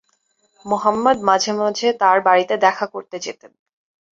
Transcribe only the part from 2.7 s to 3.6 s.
করতে যেতেন।